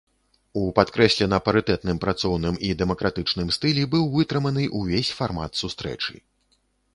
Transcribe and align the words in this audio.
У 0.59 0.61
падкрэслена 0.77 1.37
парытэтным, 1.49 1.99
працоўным 2.05 2.57
і 2.69 2.71
дэмакратычным 2.79 3.53
стылі 3.59 3.83
быў 3.93 4.09
вытрыманы 4.17 4.63
ўвесь 4.81 5.13
фармат 5.21 5.51
сустрэчы. 5.63 6.13